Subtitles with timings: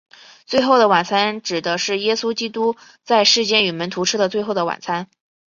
[0.47, 5.07] 最后的晚餐指的是耶稣基督在世间与门徒吃的最后的晚餐。